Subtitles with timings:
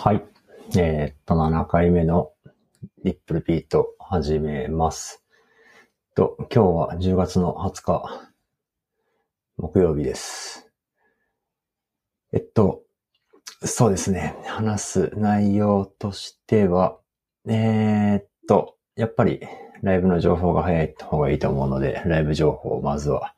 [0.00, 0.24] はい。
[0.76, 2.30] えー、っと、7回目の
[3.02, 5.24] リップルピート始めます。
[6.14, 8.30] と、今日は10月の20日、
[9.56, 10.70] 木曜日です。
[12.32, 12.82] えっと、
[13.64, 14.36] そうですね。
[14.46, 16.96] 話す内容としては、
[17.48, 19.40] えー、っと、やっぱり
[19.82, 23.34] ライブの情報が早い方がいいと思うので、ライブ情報をまずは、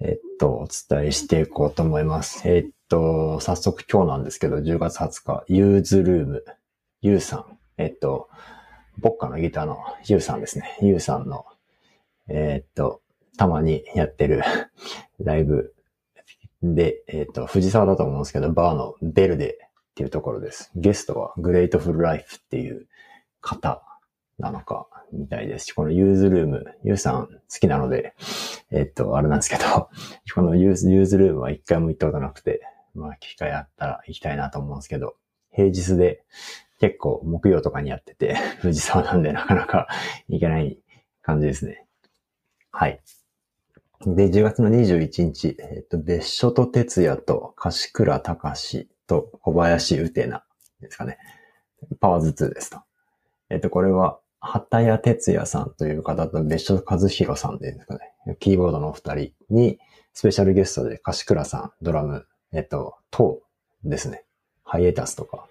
[0.00, 2.48] えっと、お伝えしていこうと思います。
[2.48, 6.44] えっと、早速今日なんですけど、10月20日、ユーズルーム、
[7.00, 8.28] ユーさん、えっと、
[8.98, 10.78] ボッカのギターのユーさんですね。
[10.80, 11.44] ユーさんの、
[12.28, 13.02] えっと、
[13.36, 14.42] たまにやってる
[15.20, 15.74] ライブ
[16.62, 20.70] で、えっと、藤沢だと思うんですけど、バーのベルデっていうところです。
[20.76, 22.86] ゲストはグレートフルライフっていう
[23.40, 23.82] 方
[24.38, 28.14] なのか、みたいですし、このユーズルーム、ユーさん好きなので、
[28.70, 29.88] えっと、あれなんですけど、
[30.34, 32.62] このユーズルームは一回も行ったことなくて、
[32.94, 35.16] まあ、機会あったら行きたいなと思うんですけど、
[35.52, 36.24] 平日で
[36.80, 39.88] 結構木曜とかにやってて、 藤沢なんでなかなか
[40.28, 40.78] 行けない
[41.22, 41.86] 感じですね。
[42.70, 43.00] はい。
[44.06, 50.44] で、10月の21日、えっと、別所と哲也と柏倉隆と小林うてな
[50.80, 51.18] ですかね。
[52.00, 52.80] パワーズ2ですと。
[53.50, 58.36] えっと、これは、畑谷哲也さんという方と別所和弘さんでですかね。
[58.40, 59.78] キーボードのお二人に、
[60.12, 63.40] スペシャルゲストで柏倉さん、ドラム、えっと、と
[63.84, 64.24] ですね。
[64.62, 65.46] ハイエタスとか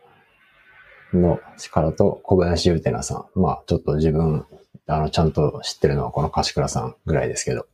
[1.13, 3.39] の力と小林優てなさん。
[3.39, 4.45] まあ、ちょっと自分、
[4.87, 7.67] あの、ちゃんと知ってるのはこの柏倉さんぐらいですけど。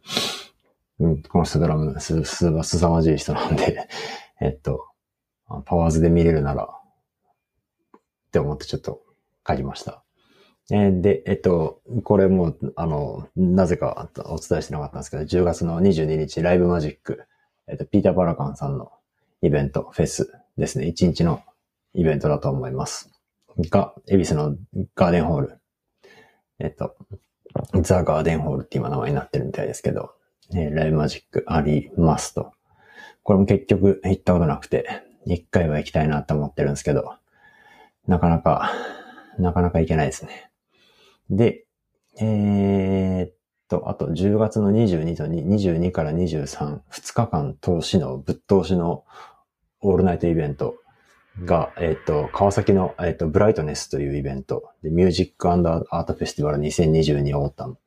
[0.99, 3.87] うん、この人ドラム、す、す、すさまじい人なんで
[4.41, 4.87] えっと、
[5.65, 7.99] パワーズで見れるなら、っ
[8.31, 9.01] て思ってちょっと
[9.47, 10.03] 書きました。
[10.71, 17.23] え、で、えっと、これも、あの、なぜかお伝えしてなかったんですけど、10月の22日、ライブマジック、
[17.67, 18.91] えっと、ピーター・バラカンさんの
[19.41, 20.87] イベント、フェスですね。
[20.87, 21.43] 1日の
[21.93, 23.09] イベントだと思います。
[23.57, 24.55] が、恵比寿の
[24.95, 25.59] ガーデンホール。
[26.59, 26.95] えっと、
[27.81, 30.11] ザ・ガーデンホールって今名前になってるみたいですけど、
[30.51, 32.53] ね、ライブマジックありますと。
[33.23, 37.15] これも結局行ったことなくて、一回は行きたいなと思ってるんですけど、
[38.07, 38.71] なかなか、
[39.37, 40.51] なかなか行けないですね。
[41.29, 41.65] で、
[42.19, 43.33] えー、っ
[43.69, 49.05] と、あと10月の22と22から23、2日間通しの、ぶっ通しの
[49.79, 50.75] オールナイトイベント
[51.45, 57.77] が、えっ、と、川崎の、えっ、と、ブライトネスというイベントで、 Music Art Festival 2022 Autumn っ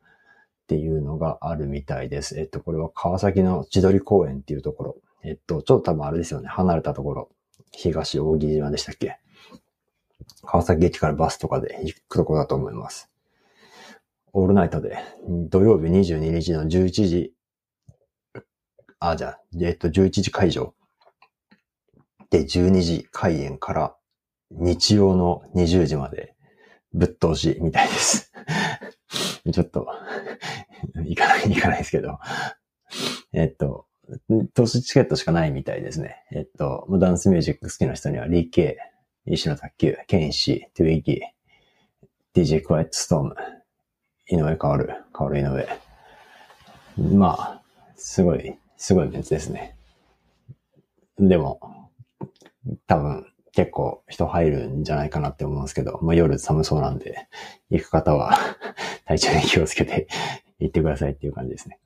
[0.69, 2.39] ていうのがあるみたいです。
[2.39, 4.97] えっ、と、これは川崎の千鳥公園っていうところ。
[5.25, 6.49] えっ、と、ちょっと多分あれですよね。
[6.49, 7.29] 離れたところ。
[7.73, 9.19] 東扇島でしたっけ？
[10.45, 13.12] 川崎駅からバスとかで行くところだと思います。
[14.35, 14.99] オールナイトで、
[15.51, 17.35] 土曜日22日の11時、
[18.99, 20.75] あ、じゃあ、えっと、11時開場
[22.31, 23.97] で、12時開演から
[24.51, 26.35] 日曜の20時まで
[26.95, 28.33] ぶっ通しみたいです。
[29.53, 29.87] ちょっと、
[31.05, 32.19] 行かない、行かないですけど。
[33.35, 33.87] えっと、
[34.55, 36.25] 通しチケットしかないみたいですね。
[36.31, 43.35] えっと、ダンスミュージック好きな人には、リーケー、石野卓球、ケンイシイ、トゥイギー、DJ クワイトストーム、
[44.33, 45.69] 井上変わる、変わる井上。
[47.15, 47.63] まあ、
[47.97, 49.77] すごい、すごい別ですね。
[51.19, 51.61] でも、
[52.87, 57.29] 多分結構人入るんじゃないかなって思うんですけど、まあ、夜寒そうなんで、
[57.69, 58.39] 行く方は
[59.05, 60.09] 体調に気をつけて
[60.59, 61.79] 行ってくださいっていう感じですね。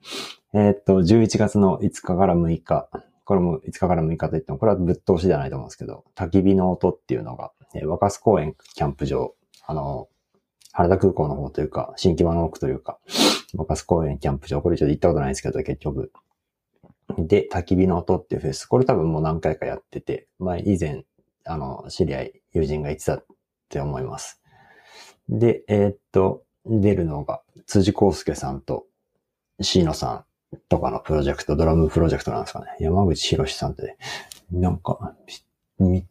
[0.55, 2.89] えー、っと、11月の5日から6日、
[3.25, 9.35] これも5日から6日と言っても、これはぶっ通しじゃないと思うんですけど、焚き火の音っていうのが、えー、若洲公園キャンプ場、
[9.67, 10.09] あの、
[10.77, 12.99] 原田空港の方というか、新木場の奥というか、
[13.55, 16.13] 若洲公園キャンプ場、これちょっと行ったことないんですけど、結局、
[17.17, 18.67] で、焚き火の音っていうフェス。
[18.67, 21.05] これ多分もう何回かやってて、前以前、
[21.47, 23.25] あの、知り合い、友人が言ってたっ
[23.71, 24.43] て思います。
[25.31, 28.85] で、えー、っと、出るのが、辻康介さんと、
[29.63, 32.67] 椎野さんとかのプロジェクト、ドラムプロジェクトなんですかね。
[32.81, 33.97] 山口博さんって、
[34.53, 35.17] なんか、
[35.79, 36.05] 見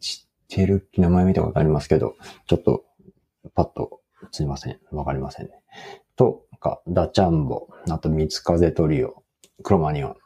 [0.48, 2.16] てる名前見たことありますけど、
[2.48, 2.84] ちょっと、
[3.54, 4.00] パッと、
[4.32, 4.78] すいません。
[4.90, 5.52] わかりませんね。
[6.16, 9.22] とか、ダチャンボ、あと、三つ風トリオ、
[9.62, 10.16] クロマニオン、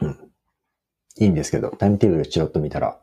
[0.00, 0.30] うん。
[1.18, 3.00] いいんですけど、タイムテーブルチロッと見たら、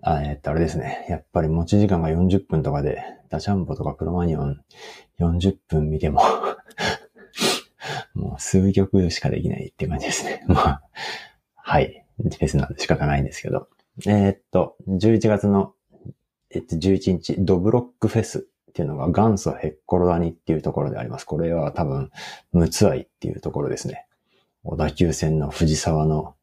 [0.00, 1.06] あえっと、あれですね。
[1.08, 4.62] やっぱり持ち時間が40分とかで、ダチャンボとかクロマニオン
[5.18, 6.20] 40分見ても
[8.14, 10.44] もう数曲しかできないって感じですね。
[10.48, 10.82] まあ、
[11.54, 12.04] はい。
[12.18, 13.68] フェスなんで仕方ないんですけど。
[14.06, 15.74] えー、っと、11月の、
[16.50, 21.26] えっと、11日、ドブロックフェスっていうのが元祖ヘッコロダニっていうところであります。
[21.26, 22.10] これは多分、
[22.52, 24.06] ムツアイっていうところですね。
[24.64, 26.34] 小田急線の藤沢の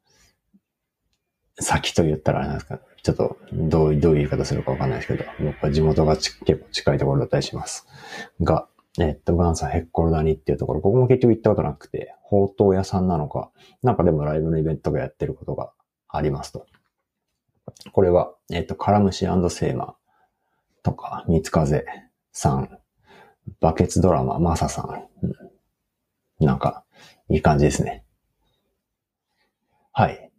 [1.60, 7.88] 先と言ったらあれなんですか、ちょっとどうどういう言い方するかわかんないですけど、僕は地元が結構近いところだったりします。
[8.42, 8.68] が、
[9.00, 13.50] えっと、元祖ヘッコロ谷っていうところ、ここも結局行ったことなくて、ほうとう屋さんなのか、
[13.82, 15.72] なんかでもライブのイベントがやってることが
[16.08, 16.68] ありますと。
[17.92, 19.96] これは、えっと、カラムシセーマ
[20.84, 21.86] とか、三つ風
[22.32, 22.80] さん、
[23.60, 26.84] バケツドラマ、マサさん、なんか、
[27.30, 28.04] いい感じですね。
[29.92, 30.14] はい。
[30.14, 30.30] っ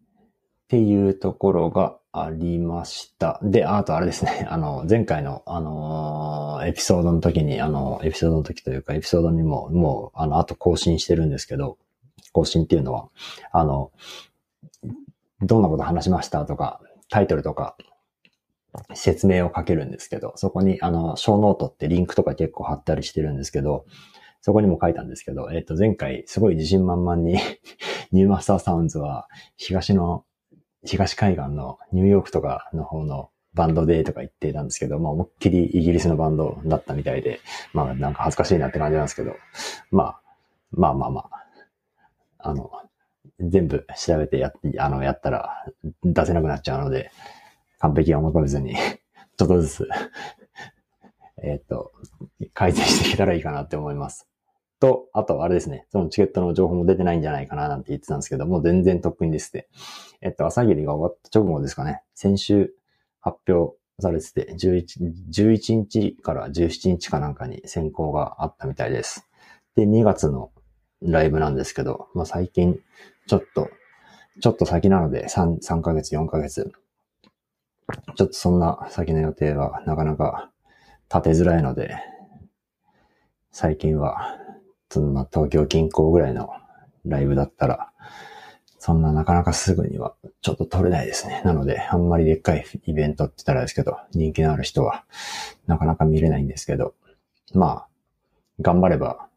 [0.68, 3.38] ていうところがありました。
[3.42, 4.46] で、あとあれですね。
[4.50, 11.78] あの、前回の、あのー、エピソードの時に、あの、エピソードの時というか、エピソードにも、もう、あの、あと更新してるんですけど、
[12.32, 13.08] 更新っていうのは、
[13.52, 13.92] あの、
[15.42, 17.76] どんなこと話しましたとか、タイトルとか、
[18.94, 23.84] 説明を書けるんですけど、そこに、あの、ショーノートってリンクとか結構貼ったりしてるんですけど、
[24.40, 27.38] そこにも書いたんですけど、えっ、と、前回すごい自信満々に
[28.12, 30.24] ニューマスターサウンズは東の、
[30.84, 37.40] 東海岸のニューヨークとかの方のバンドでとか言ってたんですけど、まあ思いっきりイギリスのバンドだったみたいで、
[37.74, 39.34] まあなんか恥ずかしいなって感じなんですけど、
[39.90, 40.20] まあ、
[40.70, 41.46] まあまあまあ、
[42.38, 42.70] あの、
[43.40, 45.66] 全部調べてや、あの、やったら
[46.04, 47.10] 出せなくなっちゃうので、
[47.80, 48.74] 完璧は求めずに
[49.36, 49.88] ちょっとずつ
[51.42, 51.92] えっと、
[52.52, 54.28] 改善していけたらいいかなって思います。
[54.78, 59.68] と、あと、あれですね、そのチケットの情報も出てないんじゃないかななんて言ってたんですけどもう、全然とっくにですね。
[60.20, 62.74] えっと、朝霧が終わった直後ですかね、先週
[63.20, 69.26] 発表されてて、11, 11日から17日かなんかに選考があったみたいです。
[69.76, 70.50] で、2月の
[71.02, 72.78] ライブなんですけど、まあ、最近、
[73.26, 73.68] ちょっと、
[74.42, 76.72] ちょっと先なので3、3ヶ月、4ヶ月。
[78.16, 80.50] ちょっとそんな先の予定はなかなか
[81.12, 81.96] 立てづらいので、
[83.52, 84.38] 最近は
[84.90, 86.50] そのま東京近郊ぐらいの
[87.04, 87.92] ライブだったら、
[88.78, 91.42] そんななかなかすぐにはちょっと撮れないですね。
[91.44, 95.04] なので、あんまりでっかいイベントって言ったらですけど、人気のある人は
[95.66, 96.94] なかなか見れないんですけど、
[97.52, 97.88] まあ、
[98.60, 99.28] 頑張れば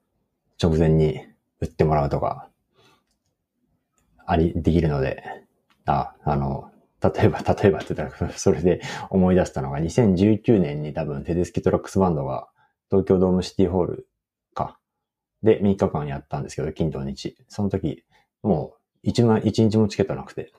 [0.62, 1.20] 直前に
[1.60, 2.50] 売ってもらうとか、
[4.26, 5.24] あり、できるので、
[5.86, 6.72] あ、あの、
[7.04, 12.48] 例えば、 例えばって言ったら、それで思い出したのが、2019年に多分テデスキトラックスバンドが
[12.90, 14.08] 東京ドームシティホール
[14.54, 14.80] か
[15.42, 17.36] で、3日間やったんですけど、金土日。
[17.50, 18.06] その時、
[18.42, 20.54] もう1万、1日もチケットなくて。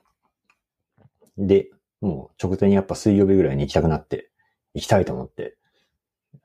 [1.38, 1.70] で、
[2.00, 4.30] もう直前にやっぱ水曜日ぐらいに行きたくなって、
[4.74, 5.56] 行きたいと思って、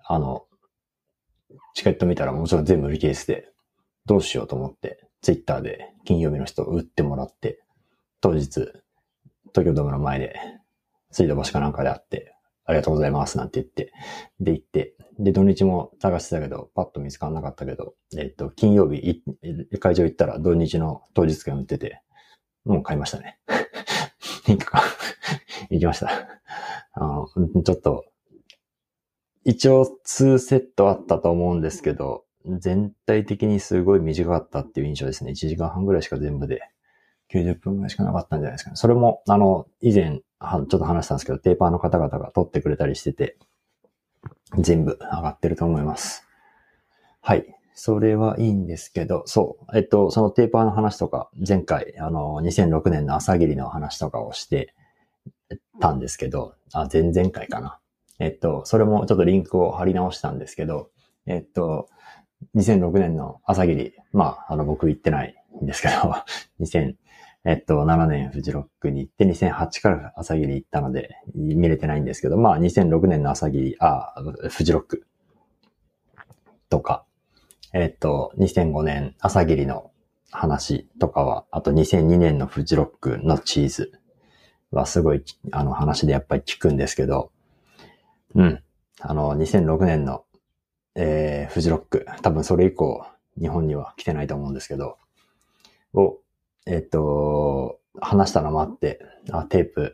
[0.06, 0.46] あの、
[1.74, 3.52] チケット見たらもちろん全部売り切れてて、
[4.06, 7.62] どうしようと思って、ツイッターで金曜日の人を売ってもらって、
[8.22, 8.72] 当日、
[9.54, 10.36] 東京ドームの前で、
[11.12, 12.36] 水道橋かなんかで会って、
[12.66, 13.92] ありがとうございますなんて言って、
[14.40, 19.24] で行って、で、土日も探してたけど、パッと見つからなかったけど、えっと、金曜日、
[19.80, 22.02] 会場行ったら土日の当日券売ってて、
[22.66, 23.40] もう買いましたね。
[24.48, 24.82] いいか。
[25.70, 26.10] 行きました。
[26.94, 27.28] あの、
[27.64, 28.06] ちょっと、
[29.44, 35.32] 一応2セットあったと思うんですけど、全体的にすごい短かったっていう印象ですね。
[35.32, 36.62] 1時間半ぐらいしか全部で。
[37.32, 38.76] 90分ぐらいしかなかったんじゃないですかね。
[38.76, 43.38] それも、あの、以前、ちょっと話したんですけど、テーパーの方々が撮ってくれたりしてて、
[44.58, 46.26] 全部上がってると思います。
[47.22, 47.46] はい。
[47.76, 49.78] それはいいんですけど、そう。
[49.78, 54.74] えっと、そのテーパーの話とか、前回、あの、2006年の朝霧の話とかをして
[55.80, 57.80] たんですけど、あ、前々回かな。
[58.20, 60.90] えっと、それもちょっとリンクを貼り直したんですけど、
[61.26, 61.88] えっと、
[62.56, 65.94] 2006年の朝霧、まあ、あの、僕行ってないんですけど、
[66.60, 66.96] 2000、
[67.46, 74.14] えっと、7年フジロックに行って、2008から朝霧行ったので、見れてないんですけど、まあ、2006年の朝霧、あ、
[74.50, 75.06] フジロック
[76.70, 77.06] とか、
[77.74, 79.92] えっと、2005年朝霧の
[80.32, 83.94] 話とかは、あと2002年のフジロックのチーズ
[84.72, 87.32] はすごい、あの話でやっぱり聞くんですけど、
[88.36, 88.64] うん。
[89.00, 90.26] あの、2006年の、
[90.96, 93.06] えー、フジロック、多分それ以降、
[93.40, 94.98] 日本には来てないと思うんですけど、
[95.94, 96.18] を
[96.66, 99.00] えっと、話したのもあって、
[99.32, 99.94] あ、テープ、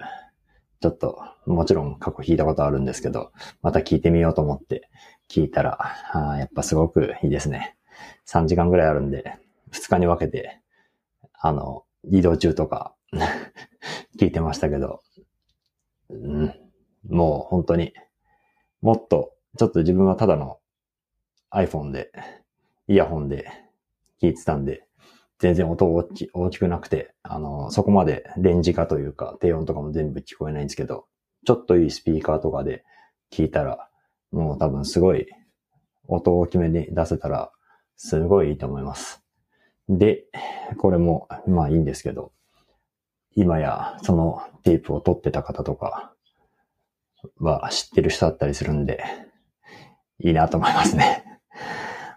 [0.81, 3.31] ちょっと、もちろん過去弾いたことあるんですけど、
[3.61, 4.89] また聞いてみようと思って
[5.29, 5.79] 聞いたら、
[6.13, 7.75] あやっぱすごくいいですね。
[8.27, 9.37] 3時間ぐらいあるんで、
[9.71, 10.59] 2日に分けて、
[11.33, 12.93] あの、移動中とか
[14.19, 15.01] 聞いてましたけど、
[16.09, 16.53] うん、
[17.09, 17.93] もう本当に、
[18.81, 20.59] もっと、ちょっと自分はただの
[21.51, 22.11] iPhone で、
[22.87, 23.49] イヤホンで
[24.21, 24.84] 聞いてたんで、
[25.39, 31.07] 全然音大き大きくなくて、あの、そこまでレンジ化というか、低音とかも全部聞こえないんですけど、
[31.45, 32.83] ちょっといいスピーカーとかで
[33.31, 33.89] 聞いたら、
[34.31, 35.27] もう多分すごい
[36.07, 37.51] 音大きめに出せたら、
[37.97, 39.23] すごいいいと思います。
[39.89, 40.25] で、
[40.77, 42.31] これも、まあいいんですけど、
[43.35, 46.13] 今やそのテープを取ってた方とか、
[47.39, 49.03] は知ってる人だったりするんで、
[50.19, 51.23] いいなと思いますね。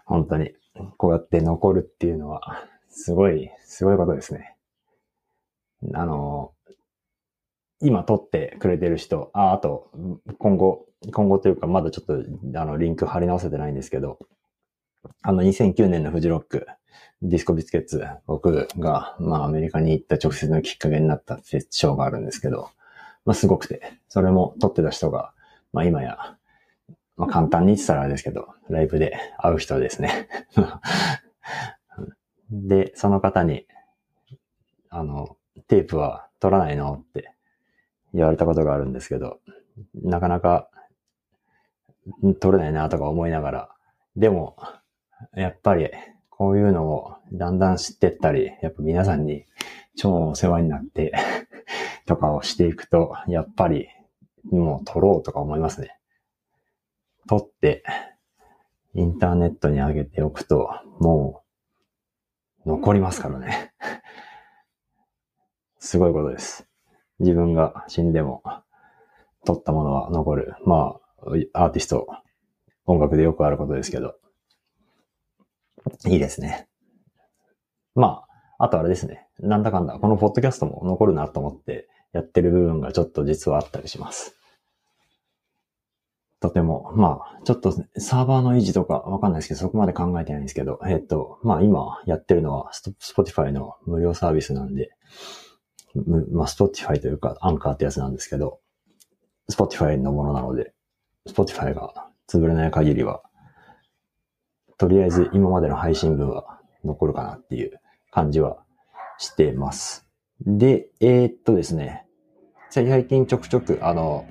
[0.05, 0.53] 本当に。
[0.97, 4.55] こうやって残るっていうのは、すごい、すごいことですね。
[5.93, 6.53] あの、
[7.81, 9.89] 今撮ってくれてる人、あ、あと、
[10.37, 14.19] 今後、今後というか、まだちょっと、あの、リンク貼り直せてないんですけど、
[15.21, 16.67] あの、2009年のフジロック、
[17.21, 22.69] ディスコビスケッツ、僕が、まあ、アメリカに行った直接のきっかけになったショーがあるんですけど、
[23.25, 25.33] まあ、すごくて、それも撮ってた人が、
[25.71, 26.35] まあ、今や、
[27.15, 30.27] まあ、簡単に言ってたらあれですけど、ライブで会う人ですね。
[32.51, 33.65] で、その方に、
[34.89, 35.37] あの、
[35.67, 37.33] テープは撮らないのって
[38.13, 39.39] 言われたことがあるんですけど、
[39.95, 40.69] なかなか
[42.39, 43.69] 撮れないなとか思いながら、
[44.15, 44.57] でも、
[45.35, 45.89] やっぱり
[46.29, 49.45] こういうのをだんだん知ってったり、やっぱ皆さんに
[49.95, 51.13] 超お世話になって
[52.07, 53.89] とかをしていくと、やっぱり
[54.49, 55.99] もう撮ろうとか思いますね。
[57.27, 57.83] 撮って、
[58.93, 61.48] インターネットに上げておくと、もう
[62.69, 63.73] 残りますからね。
[65.79, 66.69] すごいことです。
[67.19, 68.43] 自分が死んでも、
[69.43, 70.55] 撮ったものは残る。
[70.65, 70.99] ま
[71.53, 72.07] あ、アーティスト、
[72.85, 74.15] 音楽でよくあることですけど。
[76.05, 76.69] いいですね。
[77.95, 78.25] ま
[78.59, 79.27] あ、あとあれですね。
[79.39, 84.38] なんだかんだ、このポッドキャストも残るなと思ってやってる部分がちょっと実はあったりします。
[86.41, 94.91] とても、まあ、ちょっとサーバーの維持とかわかんないですけど、そこまで考えてないんですけど、えっと、まあ今やってるのは、スポティファイの無料サービスなんで、
[96.31, 98.59] まあ、スポティファイというか、アンカーってやつなんですけど、
[99.49, 100.73] スポティファイのものなので、
[101.27, 103.21] スポティファイが潰れない限りは、
[104.77, 107.81] とりあえず今までの配信分は残るかなっていう
[108.11, 108.63] 感じは
[109.17, 110.07] してます。
[110.39, 112.05] で、えー、っとですね、
[112.69, 114.25] 最近ちょくちょく、あの、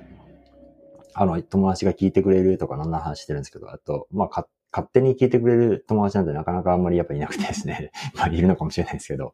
[1.21, 7.91] あの、友達が聞いてくれるとか、なんな話してるんですけど、あと、まあ、勝手に聞いてくれる友達なんてなかなかあんまりやっぱいなくてですね。
[8.15, 9.33] まあ、いるのかもしれないですけど、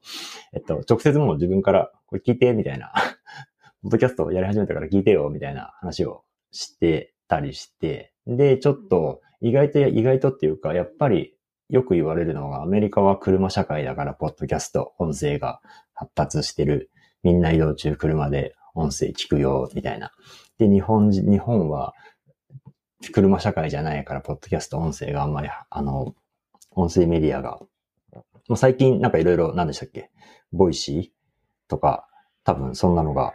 [0.54, 2.92] えっと、直接もう自分から、これ聞いて、みたいな、
[3.84, 11.38] ポッドキャストをやり始めたから聞いてよ、みたいな話をしてたりして、で、ちょっと、意外と、意外とっていうか、やっぱり
[11.70, 15.62] よく言われるのが、アメリカは車社会だから、ポッドキャスト、音声が
[15.94, 16.89] 発達してる。
[17.22, 20.12] みんな移動中車で音声聞くよ、みたいな。
[20.57, 21.93] で、日本人、日本は
[23.13, 26.15] 車社会じゃないから、ポッドキャスト音声があんまり、あの、
[26.71, 27.59] 音声メディアが、
[28.47, 30.12] もう最近なんかいろいろ、何でしたっけ？
[30.51, 32.07] ボイシーとか、
[32.43, 33.33] 多分そんなのが、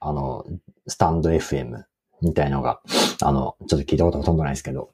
[0.00, 0.44] あの、
[0.86, 1.84] スタンド FM
[2.22, 2.80] みたいのが、
[3.22, 4.90] あの、ちょっと聞いたことほとんどないですけど、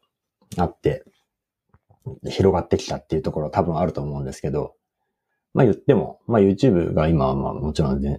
[0.57, 1.05] あって、
[2.29, 4.75] 広がってきたっていうところ多分あると思うんですけど、
[5.55, 8.19] まあ言っても、まあ YouTube が今はまあもちろん、ね、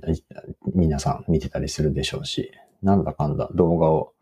[0.74, 2.52] 皆さん見てたりするでしょうし、
[2.86, 4.14] なんだかんだ動画を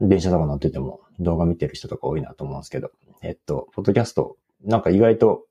[0.00, 2.90] 電車とか乗ってても動画見てる人とか多いなと思うんですけど、
[3.22, 5.44] えっと、ポッドキャスト、なんか意外と、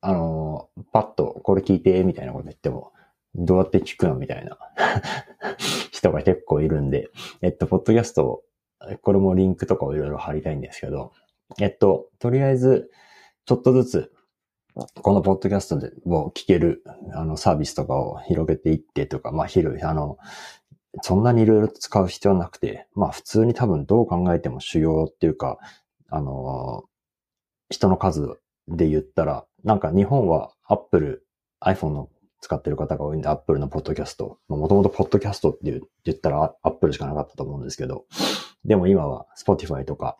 [0.00, 2.92] あの、パッとこれ聞いて、みたいなこと言っても、
[3.36, 4.58] どうやって聞くのみたいな。
[5.92, 7.10] 人が結構いるんで、
[7.40, 8.42] えっと、ポッドキャスト、
[9.00, 11.12] これもリンクとかをいろいろ貼りたいんですけど、
[11.60, 12.90] えっと、とりあえず、
[13.46, 14.13] ちょっとずつ、
[14.74, 20.18] このポッドキャストでも聞ける、あの、サービスとかを広げていってとか、まあ、広い、あの、
[21.02, 25.58] そんなにいろいろ使う必要なくて、まあ普通に多分どう考えても主要っていうか、
[26.08, 26.84] あの
[27.68, 28.38] 人の数
[28.68, 31.26] で言ったら、なんか日本は Apple、
[31.60, 34.38] iPhone の使ってる方が多いんで、Apple のポッドキャスト。
[34.48, 38.04] もともとポッドキャストって言ったら Apple しかなかったと思うんですけど、
[38.64, 40.16] でも今は Spotify とか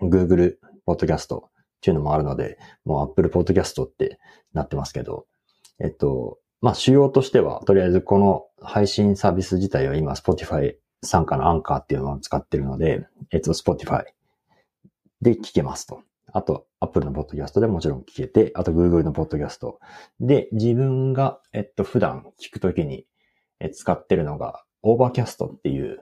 [0.00, 4.18] Google ポッドキャストっていうのもあるので、もう Apple ポッドキャストって
[4.52, 5.26] なってますけど、
[5.82, 14.04] えっと、まあ、主要としては、とりあえずこの配信サービス自体は今、Spotify 参加のアンカーっていうのを使ってるので、えっと、Spotify
[15.22, 16.02] で聞けますと。
[16.32, 19.80] あと、Apple のポッドキャストでもちろん聞けて、あと Google のポッドキャスト。
[20.20, 23.06] で、自分が、えっと、普段聞くときに
[23.72, 25.98] 使ってるのが、Overcast っていう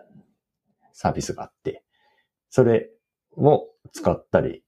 [0.92, 1.84] サービスがあって、
[2.50, 2.90] それ
[3.36, 4.64] を使ったり、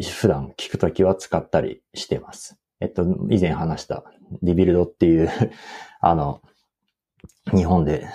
[0.00, 2.58] 普段聞くときは使ったりしてます。
[2.80, 4.04] えっと、以前話した
[4.42, 5.30] リビルドっていう
[6.00, 6.42] あの、
[7.54, 8.06] 日本で、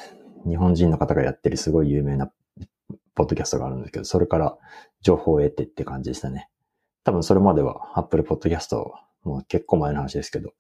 [0.48, 2.32] 日本人の方がやってるすごい有名な
[3.16, 4.58] ポッドキャストがあるんですけど、それから
[5.02, 6.50] 情報を得てって感じでしたね。
[7.04, 8.76] 多分それまでは Apple Podcast、
[9.24, 10.54] もう結構前の話ですけど、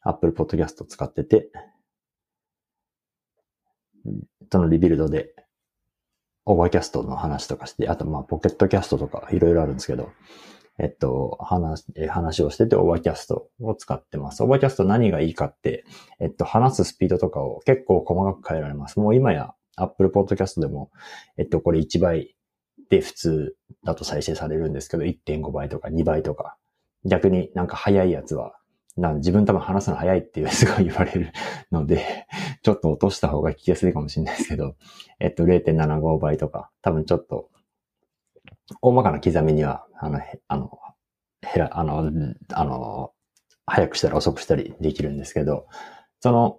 [0.00, 1.50] Apple Podcast 使ってて、
[4.50, 5.34] そのリビルドで、
[6.44, 10.12] オーバーキャストの話とかして、あとまあポケットキャストとかいろいろあるんですけど、
[10.78, 14.42] えっと、話、話をしてて、オーバーキャストを使ってます。
[14.42, 15.84] オーバーキャスト何がいいかって、
[16.18, 18.98] えっと、話すスピードとかを結構細かく変えられます。
[18.98, 20.90] もう今や Apple Podcast でも、
[21.36, 22.36] えっと、これ1倍
[22.88, 26.56] で普通だと再生されるんですけど、1.5倍とか2倍とか。
[27.04, 28.54] 逆になんか早いやつは、
[28.96, 31.32] なん自分多分話すの早いっていう すごい言われる
[31.70, 32.26] ので、
[32.62, 34.76] ちょっと落とした方が聞きやすいかもしれないですけど、
[35.18, 37.50] えっと、0.75倍とか、多分ちょっと、
[38.80, 40.78] 大まかな刻みには、あの、あの、
[41.42, 42.10] へら、あの、
[42.52, 43.12] あの、
[43.66, 45.66] 早くしたり遅くしたりできるんですけど、
[46.20, 46.58] その、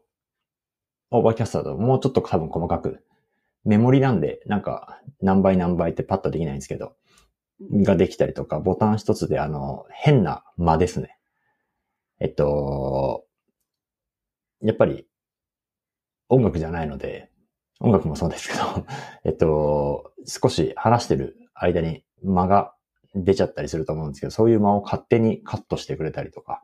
[1.11, 3.03] オーバーキャストだともうちょっと多分細かく、
[3.65, 6.95] メモリなんで、なんか何倍何倍ってパッとできないんですけど、
[7.71, 11.17] ができたりとか、ボタン一つであの、変な間ですね。
[12.23, 13.25] えっと、
[14.61, 15.05] やっぱり
[16.29, 17.29] 音楽じゃないので、
[17.81, 18.61] 音楽もそうですけど、
[19.25, 22.73] えっと、少し話してる間に間が
[23.13, 26.63] 出ちゃったりすると思うんですけど、そういう間を勝手にカットしてくれたりとか、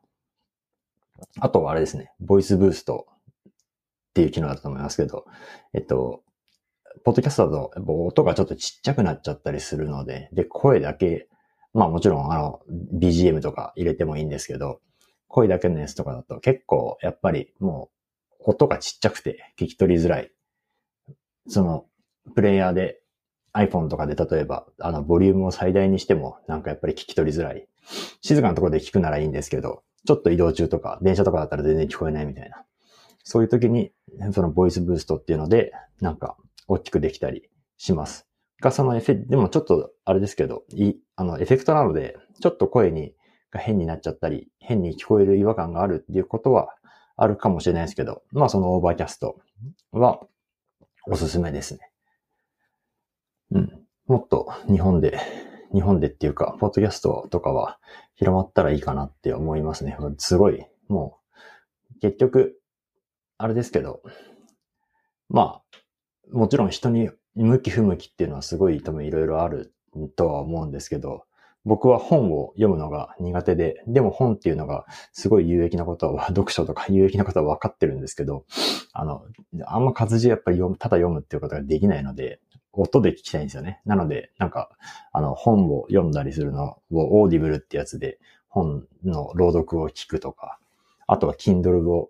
[1.42, 3.08] あとはあれですね、ボイスブースト
[3.50, 3.52] っ
[4.14, 5.26] ていう機能だと思いますけど、
[5.74, 6.24] えっと、
[7.04, 11.28] ポッドキャストだと、やっぱ音がちょっとちっちゃくなっちゃったりするので、で、声だけ、
[11.74, 12.62] まあもちろんあの、
[12.98, 14.80] BGM とか入れてもいいんですけど、
[15.30, 17.90] 声だけのやつとかだと結構やっぱりも
[18.42, 20.32] う音がちっちゃくて聞き取りづらい。
[21.48, 21.86] その、
[22.36, 23.02] プレイヤーで
[23.54, 27.68] iPhone とかで例えば、あの、ボリュームを最大にしてもなんかやっぱり聞き取りづらい。
[28.22, 32.64] 静かなところで聞くならいいんですけど、ちょっと移動中とか電車とかだったら全然聞こえないみたいな。
[33.24, 33.92] そういう時に、
[34.32, 38.28] その Voice Boost っていうので、なんか大きくできたりします。
[38.62, 43.14] が、そのエフェ、でもちょっとあれですけど、い、あの、エフェクトなので、ちょっと声に、
[43.52, 46.70] が変になっちゃったり、変に聞こえる違和感があるっていうことは
[47.16, 49.40] あるかもしれないですけど、まあその Overcast
[49.92, 50.22] は
[51.08, 51.92] おすすめですね。
[53.52, 53.86] うん。
[54.08, 55.20] もっと日本で、
[55.74, 57.80] 日本でっていうか、ポッドキャストとかは
[58.16, 59.98] 広まったらいいかなって思いますね。
[60.18, 61.20] すごい、も
[61.96, 62.60] う、結局、
[63.38, 64.02] あれですけど、
[65.30, 65.62] ま
[66.32, 69.74] あ、もちろん人に向き不向きっていうのはすごい多分いろいろある
[70.16, 71.26] とは思うんですけど、
[71.66, 78.46] 僕は本を読むのが苦手で、でも本っていうのがすごい有益なことは、読書とか有益なことは分かってるんですけど、
[78.94, 79.24] あの、
[79.66, 82.40] あんま活字やっぱり読む、ただ読むっていうことができないので、
[82.72, 83.82] 音で聞きたいんですよね。
[83.86, 84.70] なので、なんか、
[85.12, 90.60] あの、本を読んだりするのを Audible ってやつで本の朗読を聞くとか、
[91.08, 92.10] あとは Kindle を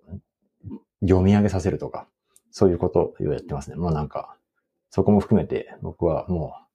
[1.01, 2.07] 読み上げさせるとか、
[2.51, 3.77] そういうことをやってますね。
[3.77, 4.35] もうなんか、
[4.89, 6.68] そこも含めて僕はもう、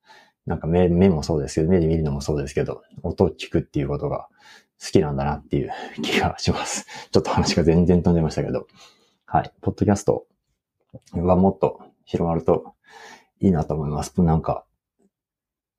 [0.46, 4.28] なんか目、目もそうですけど、目で見るのもそうですけど、音を聞くっていうことが
[4.80, 5.70] 好きなんだなっていう
[6.02, 6.86] 気がします。
[7.10, 8.66] ちょっと話が全然飛んでましたけど。
[9.24, 9.52] はい。
[9.62, 10.26] ポッドキャスト
[11.12, 12.74] はもっと広まると
[13.40, 14.20] いいなと思います。
[14.22, 14.64] なんか、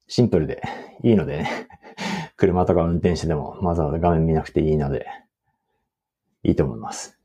[0.08, 0.62] シンプルで
[1.04, 1.68] いいのでね。
[2.36, 5.06] 車とか運転してでもわざわざ画面見なくていいので、
[6.44, 7.18] いいと思います。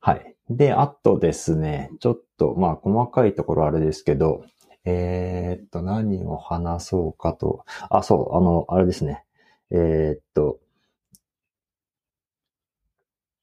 [0.00, 0.34] はい。
[0.50, 4.44] で、あとですね、ちょっと、まあ、細かいところあれですけど、
[4.84, 7.64] えー、っと、何を話そうかと。
[7.90, 9.24] あ、そう、あの、あれですね。
[9.70, 10.60] えー、っと、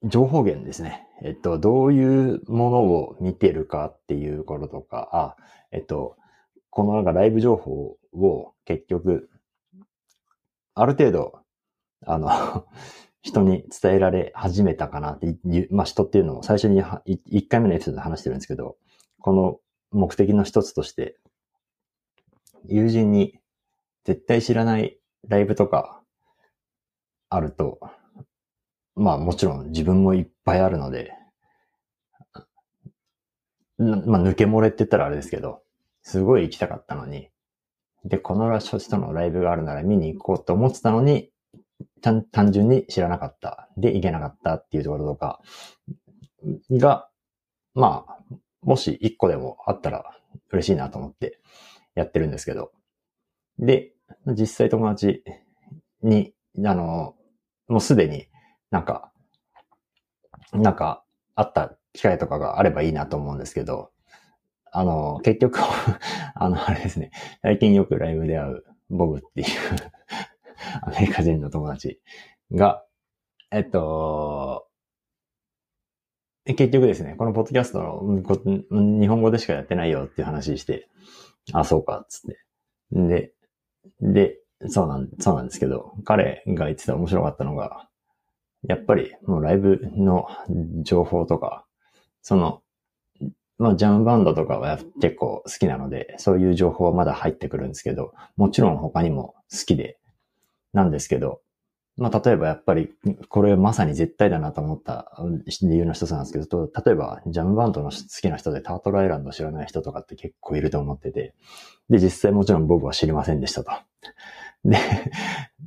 [0.03, 1.07] 情報源ですね。
[1.23, 5.35] えっと、どういうものを見てるかっていうこととか、あ、
[5.71, 6.17] えっと、
[6.71, 9.29] このなんかライブ情報を結局、
[10.73, 11.39] ある程度、
[12.07, 12.65] あの
[13.21, 18.77] 人に伝えられ始めたかなっていう、まあ人っていうのも最初に1回目のエピソードで話してるんですけど、
[19.19, 19.59] この
[19.91, 21.17] 目的の一つとして、
[22.65, 23.39] 友人に
[24.05, 24.97] 絶対知らない
[25.27, 26.01] ライブとか
[27.29, 27.79] あると、
[28.95, 31.13] まあもちろん自分もいっぱいあるので、
[33.77, 35.61] まあ抜け漏れって言ったらあれですけど、
[36.03, 37.29] すごい行きたかったのに、
[38.05, 41.29] で、この人のライブがあるなら見に行こうと思ってたのに、
[42.01, 43.69] 単純に知らなかった。
[43.77, 45.39] で、いけなかったっていうところとか
[46.71, 47.07] が、
[47.73, 48.17] まあ、
[48.63, 50.17] もし一個でもあったら
[50.51, 51.39] 嬉しいなと思って
[51.95, 52.71] やってるんですけど。
[53.59, 53.93] で、
[54.27, 55.23] 実際友達
[56.03, 56.33] に、
[56.65, 57.15] あの、
[57.67, 58.27] もうすでに
[58.71, 59.11] なんか、
[60.53, 61.03] なんか
[61.35, 63.91] あった機会とかがあればいいなと思うんですけど、
[64.71, 65.59] あの、結局
[66.35, 69.47] あの、あれですね、最近よくライブで会うボブっていう
[70.83, 72.01] アメリカ人の友達
[72.51, 72.85] が、
[73.51, 74.67] えっと、
[76.45, 80.89] 結局ですね、このポッドキャストの日本語でしかやってないよっていう話して、
[81.53, 82.39] あ、そうか、つって。
[82.91, 83.33] で、
[84.01, 84.37] で、
[84.67, 87.87] そうなん、そうなんですけど、彼が言ってた面白かったのが、
[88.67, 90.27] やっぱりもうライブの
[90.83, 91.65] 情報とか、
[92.21, 92.61] その、
[93.57, 99.97] まあジャムバンドとかは結構好きなので、そういう情報はまだ入ってくるんですけど、もちろん他にも好きで、
[100.73, 101.41] なんですけど、
[101.97, 102.93] まあ、例えばやっぱり、
[103.29, 105.11] これまさに絶対だなと思った
[105.61, 111.35] 理由の一つなんですけど、例えば、ジャムバンドの好きな人でタートルアイランド知らない人とかって結構いると思ってて、
[111.89, 113.71] で、実際もちろん僕は知りませんでしたと。
[114.63, 114.77] で、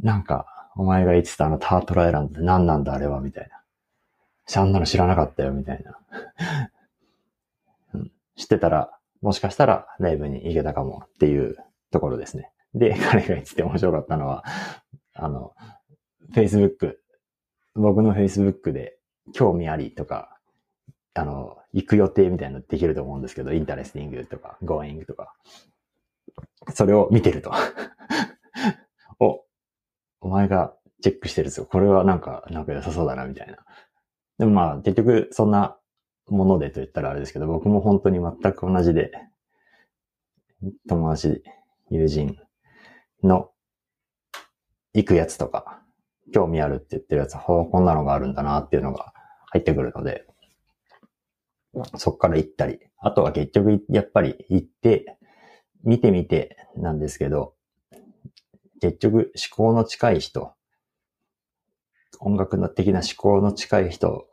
[0.03, 3.61] なんか、お前が言ってたあのタートルアイランドって何なんだあれはみたいな。
[4.61, 5.99] あんなの知らなかったよみたいな。
[7.95, 11.57] うん、知ってたら、もしかしたらライブに行けたかもっていう
[11.91, 12.51] ところですね。
[12.75, 14.45] で、彼が言ってて面白かったのは、
[15.15, 15.55] あの、
[16.33, 16.97] Facebook、
[17.75, 18.99] 僕の Facebook で
[19.33, 20.39] 興味ありとか、
[21.15, 25.35] あの、行く予定みたいなのできると思うんですけど、 interesting とか、going とか、
[26.73, 27.53] それを見てると。
[29.21, 29.45] お、
[30.21, 31.67] お前がチェックしてるんですよ。
[31.67, 33.59] これはなんか、なんか良さそうだな、みたいな。
[34.39, 35.79] でもまあ、結局、そんな
[36.27, 39.13] ものでと言ったらあれですけど、僕も本当に全く同じで、
[40.89, 41.43] 友達、
[41.91, 42.39] 友人
[43.23, 43.51] の
[44.95, 45.84] 行くやつとか、
[46.33, 49.13] 興味あるって言ってるやつ、ほう、こんなのがあるんだなっていうのが
[49.51, 50.27] 入ってくるので、
[51.97, 55.19] そっから行ったり、あとは結局やっぱり行って、
[55.83, 57.55] 見てみてなんですけど、
[58.81, 60.55] 結局思考の近い人、
[62.21, 64.27] 音楽的な思考の近い人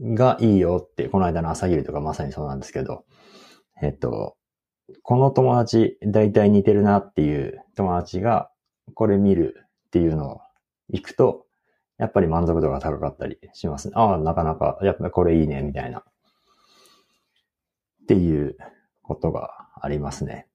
[0.00, 3.04] がいいよって、この間の朝霧とかまさにそうなんですけど、
[3.82, 4.36] えっと、
[5.02, 8.50] この友達大体似てるなっていう友達が
[8.94, 9.54] これ見る
[9.86, 10.40] っていうのを
[10.92, 11.46] 行くと、
[11.98, 13.94] やっぱり満足度が高かったりしますね。
[13.96, 15.98] ああ、なかなか、やっぱこれいいね、みたいな。
[15.98, 16.04] っ
[18.08, 18.56] ていう
[19.02, 20.48] ことがありますね。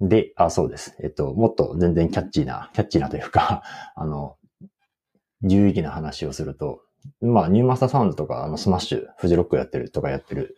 [0.00, 0.96] で、あ、そうです。
[1.02, 3.62] えっと、もっと全然キャッチーな、キャッチーなというか、
[3.94, 4.36] あの、
[5.42, 6.82] 有意義な話をすると、
[7.20, 10.56] まあ、 New Mastersounds とか、あの、 SMASH、フジロックやってるとかやってる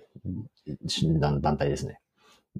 [1.19, 2.01] 団体ですね。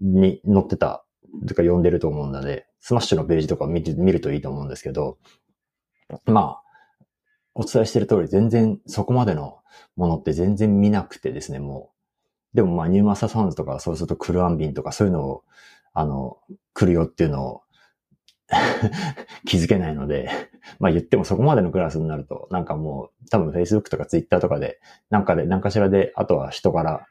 [0.01, 1.05] に載ってた、
[1.47, 5.19] とか読んでると思うので、スマッシュのページとか見て、見るといいと思うんですけど、
[6.27, 6.63] まあ、
[7.55, 9.59] お伝えしてる通り、全然そこまでの
[9.97, 11.91] ものって全然見なくてですね、も
[12.55, 12.57] う。
[12.57, 15.45] でもまあ、ニューマスターサウンドとか、そうするとクルアンビンとか、そういうのを、
[15.93, 16.39] あの、
[16.75, 17.63] 来るよっていうのを
[19.47, 20.31] 気づけないので、
[20.79, 27.07] まあ言ってもそこまでのクラスになると、なんかもう多分 Facebook とか Twitter とかで、なんかで、何かしらで、あとは人から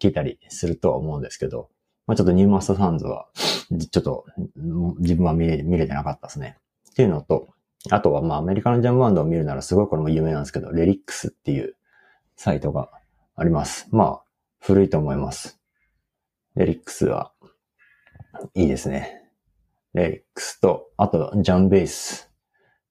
[0.00, 1.70] 聞いたりするとは思うんですけど、
[2.06, 3.28] まあちょっとニューマスターサウンズは、
[3.90, 4.26] ちょっと
[4.98, 6.58] 自分は見れ見れてなかったですね。
[6.90, 7.48] っていうのと、
[7.88, 11.76] あとはまあアメリカのジャムバンドを見るならすごいこれも有名なんですけど、レリックスっていう
[12.36, 12.90] サイトが
[13.36, 13.88] あります。
[13.90, 14.22] まあ
[14.60, 15.58] 古いと思います。
[16.56, 17.32] レリックスは
[18.54, 19.22] いいですね。
[19.94, 22.30] レリックスと、あと、ジャンベース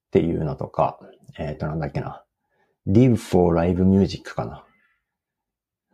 [0.08, 0.98] っていうのとか、
[1.38, 2.24] えっ、ー、と、なんだっけな。
[2.86, 4.64] Live for Live Music かな。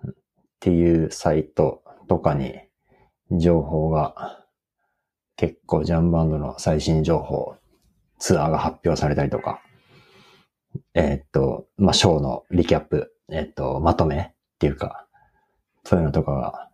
[0.06, 0.14] っ
[0.58, 2.58] ていうサイトとかに
[3.30, 4.44] 情報が
[5.36, 7.56] 結構ジャンバンドの最新情報、
[8.18, 9.60] ツアーが発表されたりとか、
[10.94, 15.06] えっ、と、まあ、ショーのリキャップ、えっ、と、まとめっていうか、
[15.84, 16.68] そういうのとかが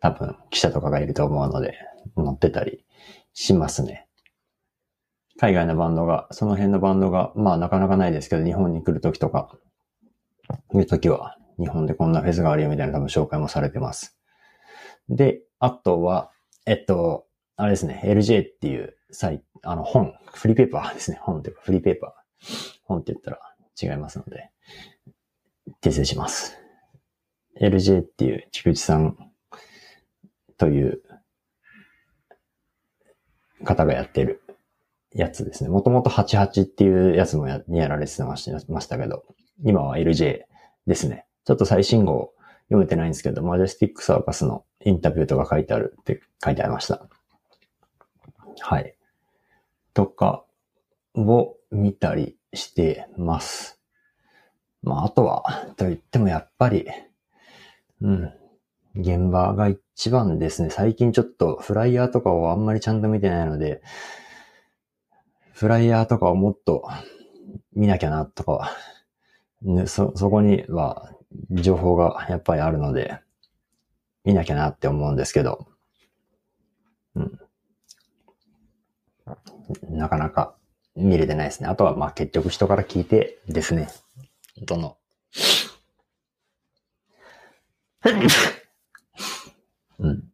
[0.00, 1.78] 多分記者とかがいると思うので
[2.16, 2.84] 載ってたり
[3.32, 4.06] しますね。
[5.38, 9.56] 海外のバンドが、その辺のバンドが、まあなかなかないですけど、日本に来るときとか、
[10.74, 14.16] いうときは、日本でこんなフェスがあるよみたいな多分紹介もされてます。
[15.08, 16.30] で、あとは、
[16.66, 21.18] えっと、あれですね、LJ っていうサイ、あの本、フリーペーパー ですね。
[21.22, 22.12] 本っていうか、フリーペーパー。
[22.82, 23.38] 本って言ったら
[23.80, 24.50] 違いますので、
[25.80, 26.58] 訂正します。
[27.60, 29.16] LJ っていう菊池さん
[30.58, 31.02] という
[33.64, 34.42] 方がやってる
[35.12, 35.70] やつですね。
[35.70, 39.24] もともと88っていうやつもややられてましたけど、
[39.64, 40.42] 今は LJ
[40.86, 41.26] ですね。
[41.44, 47.08] ちょっと最新号読めてないんですけど、マジェスティックサーカスのインタビューとか書いてあるって書いてありました。
[48.60, 48.96] はい。
[49.92, 50.44] とか
[51.14, 53.80] を見たりしてます。
[54.82, 56.86] まあ、あとは、と言ってもやっぱり、
[58.00, 58.32] うん、
[58.94, 60.70] 現場が一番ですね。
[60.70, 63.82] 最近ちょっとフライヤーとかをあんまりちゃんと見てないので、
[65.52, 66.86] フライヤーとかをもっと
[67.74, 68.76] 見なきゃなとか、
[69.62, 71.10] ね、そ、そこには
[71.50, 73.20] 情報がやっぱりあるので、
[74.24, 75.66] 見なきゃなって思うんですけど、
[77.14, 77.38] うん。
[79.90, 80.54] なかなか
[80.96, 81.68] 見れてないですね。
[81.68, 83.88] あとはまあ結局人から聞いてですね。
[84.66, 84.96] どの
[89.98, 90.24] うん。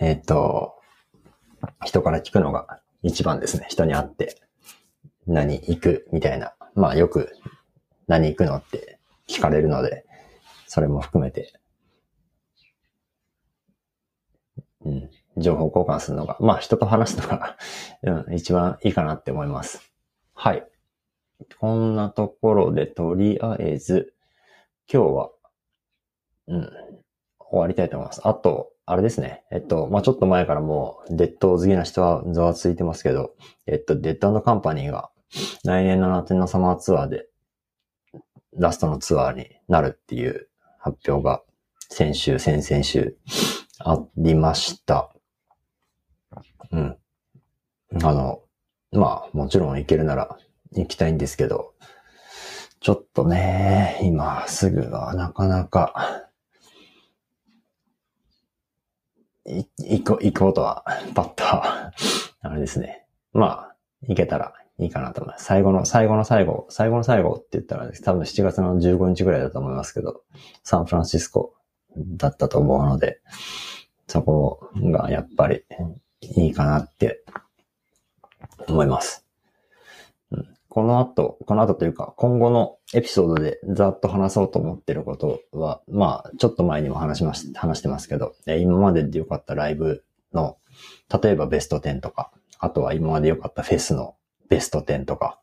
[0.00, 0.74] えっ、ー、と、
[1.84, 3.66] 人から聞くのが一番ですね。
[3.68, 4.36] 人に会って、
[5.26, 6.54] 何行くみたいな。
[6.74, 7.32] まあよく
[8.06, 8.98] 何行くのって
[9.28, 10.04] 聞かれるので、
[10.66, 11.52] それも含めて、
[14.84, 17.56] うん、情報交換するのが、まあ人と話すのが
[18.02, 19.92] うん、一番いいかなって思います。
[20.34, 20.66] はい。
[21.60, 24.14] こんなところでとりあえず、
[24.92, 25.30] 今日は、
[26.48, 26.70] うん、
[27.50, 28.20] 終わりたいと思います。
[28.24, 29.44] あと、あれですね。
[29.50, 33.34] えっと、まあ、ちょっと前からもう、デッド好きな人はざわついてますけど、
[33.66, 35.10] えっと、デッドカンパニーが
[35.64, 37.26] 来年の夏のサマーツアーで、
[38.54, 41.42] ラストのツアーになるっていう発表が、
[41.90, 43.16] 先週、先々週、
[43.80, 45.15] ありました。
[46.72, 46.96] うん。
[48.02, 48.42] あの、
[48.92, 50.38] まあ、もちろん行けるなら
[50.72, 51.74] 行きたいんですけど、
[52.80, 56.30] ちょっとね、今すぐはなかなか、
[59.44, 61.92] 行こう、行こうとは、パッとあ
[62.52, 63.06] れですね。
[63.32, 65.44] まあ、行けたらいいかなと思います。
[65.44, 70.22] 最後の、最後の最後、最後の最後って言ったら、多分7月の15日ぐらいだと思いますけど、
[70.62, 71.54] サンフランシスコ
[71.96, 73.20] だったと思うので、
[74.06, 75.64] そこがやっぱり
[76.36, 77.24] いいかなって
[78.68, 79.26] 思います。
[80.68, 90.58] この後、この後というか、今後のエピソードでざっと話そうと思ってることは、まあ、ちょっと前にも話しまし、話してますけど、今までで良かったライブの、
[91.22, 94.16] 例えばベスト10とか、あとは今まで良かったフェスの
[94.50, 95.40] ベスト10とか、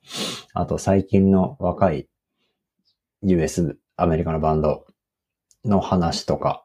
[0.53, 2.07] あと最近の若い
[3.23, 4.85] US、アメリカのバンド
[5.65, 6.63] の話とか、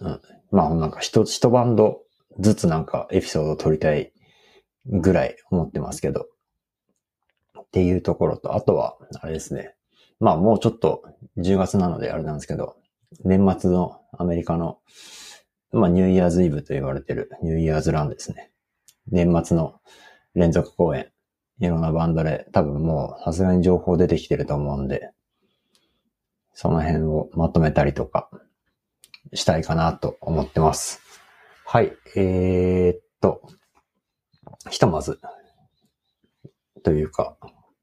[0.00, 2.02] うん、まあなんか一、一バンド
[2.38, 4.12] ずつなんかエピソードを撮りたい
[4.86, 6.26] ぐらい思ってますけど、
[7.60, 9.74] っていうところと、あとは、あれですね。
[10.20, 11.04] まあもうちょっと
[11.36, 12.76] 10月なのであれなんですけど、
[13.24, 14.78] 年末のアメリカの、
[15.72, 18.50] まあニューイヤーズイブと言われてるニューイヤーズランですね。
[19.10, 19.80] 年末の
[20.34, 21.10] 連続公演、
[21.60, 25.10] いろんなバンドで多分もうさすがに情報出てきてると思うんで、
[26.54, 28.30] その辺をまとめたりとか
[29.32, 31.07] したいかなと思ってます。
[31.70, 33.42] はい、えー、っと、
[34.70, 35.20] ひとまず、
[36.82, 37.36] というか、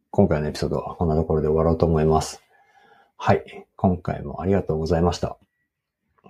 [0.10, 2.42] 今回のエピソードはこんなところで終わろうと思います。
[3.16, 3.68] はい。
[3.76, 5.38] 今回もありがとうございました。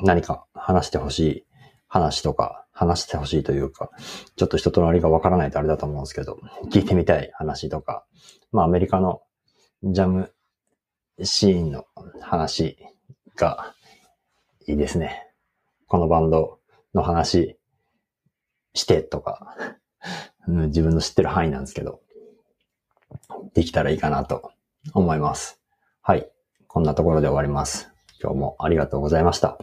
[0.01, 1.45] 何か話してほしい
[1.87, 3.89] 話とか、話してほしいというか、
[4.35, 6.37] ちょっと人となりがわからないとあれだと思うんですけど、
[6.73, 8.03] 聞いてみたい話とか、
[8.51, 9.21] まあアメリカの
[9.81, 10.33] ジャム
[11.23, 11.85] シーンの
[12.19, 12.77] 話
[13.37, 13.73] が
[14.67, 15.31] いいですね。
[15.87, 16.59] このバンド
[16.95, 17.57] の話
[18.73, 19.55] してとか、
[20.47, 22.01] うん自分の知ってる範囲なんですけど、
[23.53, 24.51] できたらいいかなと
[24.93, 25.59] 思います。
[26.01, 26.31] はい。
[26.67, 27.91] こんなところで終わります。
[28.21, 29.57] 今日もありがとうございました。